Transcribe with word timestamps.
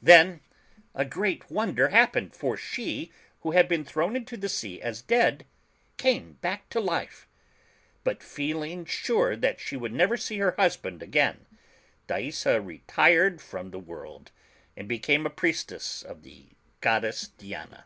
65 0.00 0.06
Then 0.06 0.40
a 0.94 1.04
great 1.04 1.50
wonder 1.50 1.88
happened, 1.90 2.34
for 2.34 2.56
she, 2.56 3.12
who 3.42 3.50
had 3.50 3.68
been 3.68 3.84
thrown 3.84 4.16
into 4.16 4.34
the 4.38 4.48
sea 4.48 4.80
as 4.80 5.02
dead, 5.02 5.44
came 5.98 6.38
back 6.40 6.70
to 6.70 6.80
Hfe. 6.80 7.26
But 8.02 8.20
feehng 8.20 8.88
sure 8.88 9.36
that 9.36 9.60
she 9.60 9.76
would 9.76 9.92
never 9.92 10.16
see 10.16 10.38
her 10.38 10.52
husband 10.52 11.02
again. 11.02 11.44
Thaisa 12.08 12.62
retired 12.62 13.42
from 13.42 13.72
the 13.72 13.78
world, 13.78 14.30
and 14.74 14.88
be 14.88 14.98
came 14.98 15.26
a 15.26 15.28
priestess 15.28 16.02
of 16.02 16.22
the 16.22 16.46
goddess 16.80 17.28
Diana. 17.28 17.84